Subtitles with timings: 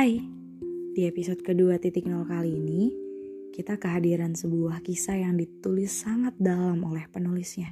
[0.00, 0.16] Hai,
[0.96, 2.88] di episode kedua titik nol kali ini,
[3.52, 7.68] kita kehadiran sebuah kisah yang ditulis sangat dalam oleh penulisnya.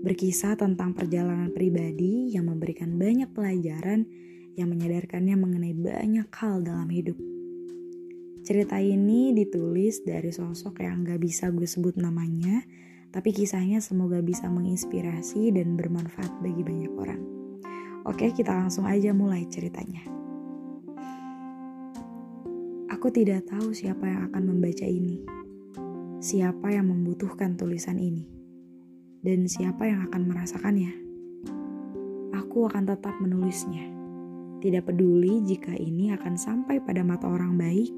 [0.00, 4.08] Berkisah tentang perjalanan pribadi yang memberikan banyak pelajaran
[4.56, 7.20] yang menyadarkannya mengenai banyak hal dalam hidup.
[8.40, 12.64] Cerita ini ditulis dari sosok yang gak bisa gue sebut namanya,
[13.12, 17.20] tapi kisahnya semoga bisa menginspirasi dan bermanfaat bagi banyak orang.
[18.08, 20.16] Oke, kita langsung aja mulai ceritanya.
[22.96, 25.20] Aku tidak tahu siapa yang akan membaca ini,
[26.16, 28.24] siapa yang membutuhkan tulisan ini,
[29.20, 30.96] dan siapa yang akan merasakannya.
[32.32, 33.84] Aku akan tetap menulisnya,
[34.64, 37.92] tidak peduli jika ini akan sampai pada mata orang baik,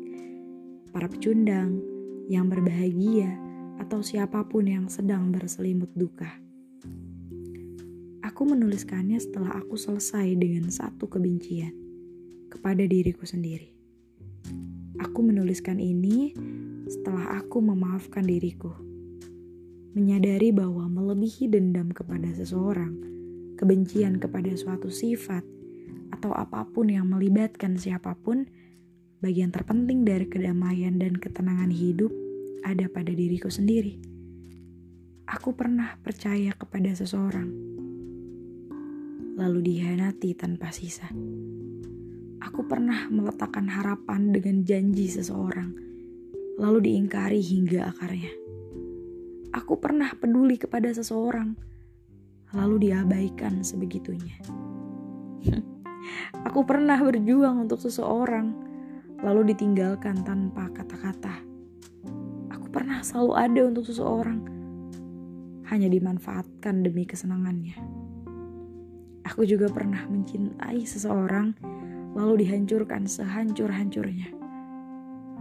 [0.90, 1.78] para pecundang,
[2.26, 3.38] yang berbahagia,
[3.78, 6.42] atau siapa pun yang sedang berselimut duka.
[8.26, 11.70] Aku menuliskannya setelah aku selesai dengan satu kebencian
[12.50, 13.77] kepada diriku sendiri.
[14.98, 16.34] Aku menuliskan ini
[16.90, 18.74] setelah aku memaafkan diriku.
[19.94, 22.98] Menyadari bahwa melebihi dendam kepada seseorang,
[23.54, 25.46] kebencian kepada suatu sifat,
[26.10, 28.50] atau apa pun yang melibatkan siapa pun,
[29.22, 32.10] bagian terpenting dari kedamaian dan ketenangan hidup
[32.66, 34.02] ada pada diriku sendiri.
[35.30, 37.50] Aku pernah percaya kepada seseorang,
[39.38, 41.06] lalu dihianati tanpa sisa.
[42.48, 45.68] Aku pernah meletakkan harapan dengan janji seseorang,
[46.56, 48.32] lalu diingkari hingga akarnya.
[49.52, 51.52] Aku pernah peduli kepada seseorang,
[52.56, 54.40] lalu diabaikan sebegitunya.
[56.48, 58.56] Aku pernah berjuang untuk seseorang,
[59.20, 61.44] lalu ditinggalkan tanpa kata-kata.
[62.48, 64.40] Aku pernah selalu ada untuk seseorang,
[65.68, 67.76] hanya dimanfaatkan demi kesenangannya.
[69.28, 71.76] Aku juga pernah mencintai seseorang
[72.18, 74.34] lalu dihancurkan sehancur-hancurnya.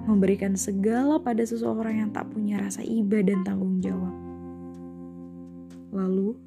[0.05, 4.13] Memberikan segala pada seseorang yang tak punya rasa iba dan tanggung jawab.
[5.89, 6.37] Lalu,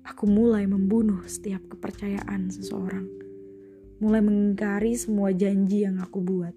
[0.00, 3.04] aku mulai membunuh setiap kepercayaan seseorang.
[4.00, 6.56] Mulai mengingkari semua janji yang aku buat.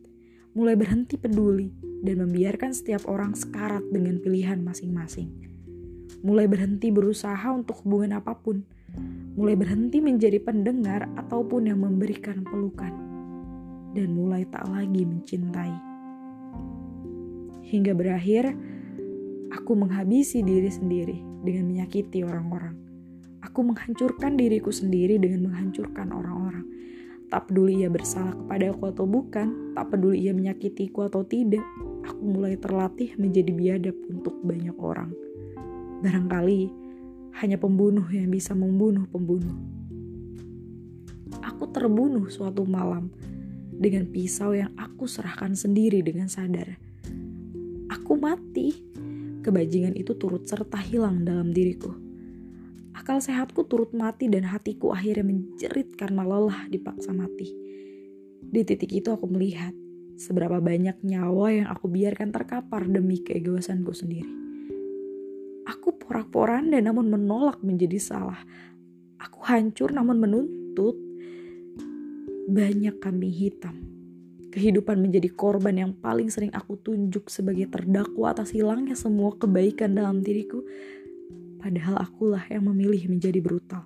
[0.56, 1.70] Mulai berhenti peduli
[2.02, 5.30] dan membiarkan setiap orang sekarat dengan pilihan masing-masing.
[6.24, 8.66] Mulai berhenti berusaha untuk hubungan apa pun
[9.38, 12.90] mulai berhenti menjadi pendengar ataupun yang memberikan pelukan,
[13.94, 15.74] dan mulai tak lagi mencintai.
[17.70, 18.58] Hingga berakhir,
[19.54, 22.74] aku menghabisi diri sendiri dengan menyakiti orang-orang.
[23.46, 26.66] Aku menghancurkan diriku sendiri dengan menghancurkan orang-orang.
[27.30, 31.62] Tak peduli ia bersalah kepada aku atau bukan, tak peduli ia menyakitiku atau tidak,
[32.08, 35.12] aku mulai terlatih menjadi biadab untuk banyak orang.
[36.02, 36.87] Barangkali
[37.38, 39.54] hanya pembunuh yang bisa membunuh pembunuh.
[41.46, 43.14] Aku terbunuh suatu malam
[43.70, 46.82] dengan pisau yang aku serahkan sendiri dengan sadar.
[47.94, 48.86] Aku mati.
[49.46, 51.94] Kebajingan itu turut serta hilang dalam diriku.
[52.92, 57.48] Akal sehatku turut mati dan hatiku akhirnya menjerit karena lelah dipaksa mati.
[58.44, 59.72] Di titik itu aku melihat
[60.20, 64.47] seberapa banyak nyawa yang aku biarkan terkapar demi keegoisanku sendiri.
[66.08, 68.40] Porak-poranda namun menolak menjadi salah.
[69.20, 70.96] Aku hancur namun menuntut.
[72.48, 73.76] Banyak kambing hitam.
[74.48, 80.24] Kehidupan menjadi korban yang paling sering aku tunjuk sebagai terdakwa atas hilangnya semua kebaikan dalam
[80.24, 80.64] diriku.
[81.60, 83.84] Padahal akulah yang memilih menjadi brutal.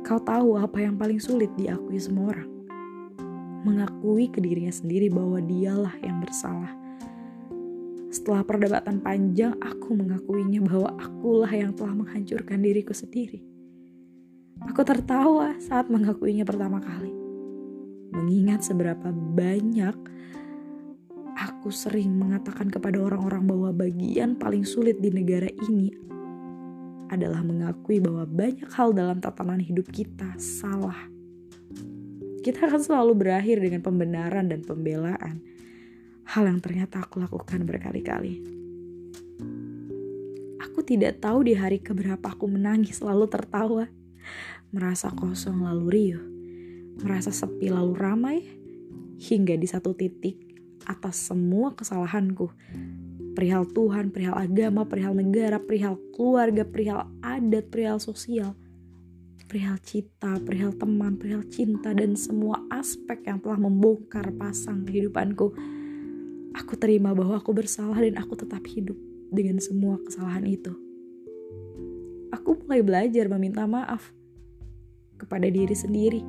[0.00, 2.48] Kau tahu apa yang paling sulit diakui semua orang?
[3.68, 6.81] Mengakui ke dirinya sendiri bahwa dialah yang bersalah
[8.12, 13.40] setelah perdebatan panjang, aku mengakuinya bahwa akulah yang telah menghancurkan diriku sendiri.
[14.68, 17.08] Aku tertawa saat mengakuinya pertama kali.
[18.12, 19.96] Mengingat seberapa banyak
[21.32, 25.88] aku sering mengatakan kepada orang-orang bahwa bagian paling sulit di negara ini
[27.08, 31.08] adalah mengakui bahwa banyak hal dalam tatanan hidup kita salah.
[32.44, 35.40] Kita akan selalu berakhir dengan pembenaran dan pembelaan
[36.26, 38.42] hal yang ternyata aku lakukan berkali-kali.
[40.62, 43.90] Aku tidak tahu di hari keberapa aku menangis lalu tertawa,
[44.72, 46.24] merasa kosong lalu riuh,
[47.02, 48.38] merasa sepi lalu ramai,
[49.20, 50.38] hingga di satu titik
[50.88, 52.50] atas semua kesalahanku,
[53.36, 58.56] perihal Tuhan, perihal agama, perihal negara, perihal keluarga, perihal adat, perihal sosial,
[59.46, 65.52] perihal cita, perihal teman, perihal cinta, dan semua aspek yang telah membongkar pasang kehidupanku
[66.52, 68.96] Aku terima bahwa aku bersalah dan aku tetap hidup
[69.32, 70.76] dengan semua kesalahan itu.
[72.28, 74.12] Aku mulai belajar meminta maaf
[75.16, 76.22] kepada diri sendiri.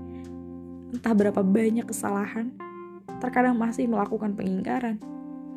[0.94, 2.54] entah berapa banyak kesalahan,
[3.18, 5.02] terkadang masih melakukan pengingkaran,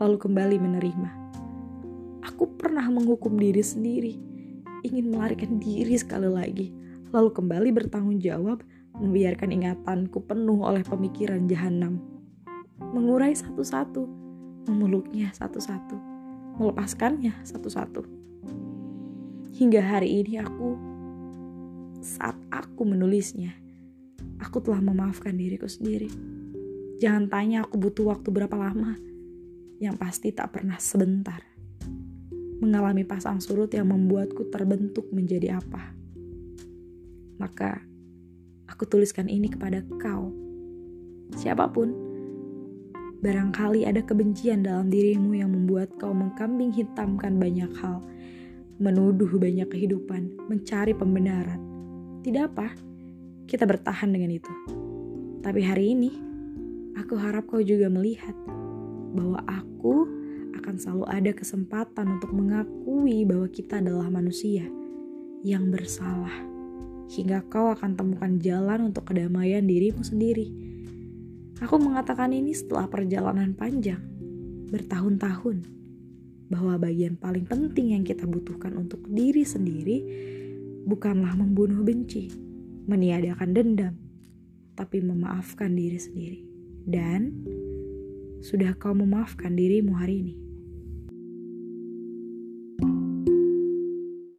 [0.01, 1.11] lalu kembali menerima.
[2.25, 4.17] Aku pernah menghukum diri sendiri,
[4.81, 6.73] ingin melarikan diri sekali lagi,
[7.13, 8.65] lalu kembali bertanggung jawab,
[8.97, 12.01] membiarkan ingatanku penuh oleh pemikiran jahanam.
[12.81, 14.26] Mengurai satu-satu,
[14.67, 15.97] memeluknya satu-satu,
[16.59, 18.03] melepaskannya satu-satu.
[19.57, 20.69] Hingga hari ini aku,
[22.05, 23.57] saat aku menulisnya,
[24.37, 26.13] aku telah memaafkan diriku sendiri.
[27.01, 29.01] Jangan tanya aku butuh waktu berapa lama,
[29.81, 31.41] yang pasti tak pernah sebentar.
[32.61, 35.93] Mengalami pasang surut yang membuatku terbentuk menjadi apa.
[37.37, 37.85] Maka,
[38.65, 40.33] aku tuliskan ini kepada kau.
[41.37, 42.06] Siapa pun,
[43.21, 48.05] barangkali ada kebencian dalam dirimu yang membuat kau mengkambing hitamkan banyak hal
[48.77, 51.61] menuduh banyak kehidupan, mencari pembenaran.
[52.21, 52.77] Tidak apa,
[53.49, 54.53] kita bertahan dengan itu.
[55.41, 56.11] Tapi hari ini,
[56.99, 58.37] aku harap kau juga melihat
[59.17, 60.05] bahwa aku
[60.61, 64.69] akan selalu ada kesempatan untuk mengakui bahwa kita adalah manusia
[65.41, 66.35] yang bersalah.
[67.07, 70.51] Hingga kau akan temukan jalan untuk kedamaian dirimu sendiri.
[71.65, 74.01] Aku mengatakan ini setelah perjalanan panjang,
[74.69, 75.65] bertahun-tahun
[76.53, 79.99] bahwa bagian paling penting yang kita butuhkan untuk diri sendiri
[80.87, 82.29] bukanlah membunuh benci,
[82.87, 83.95] meniadakan dendam,
[84.77, 86.41] tapi memaafkan diri sendiri.
[86.87, 87.33] Dan
[88.45, 90.46] sudah kau memaafkan dirimu hari ini?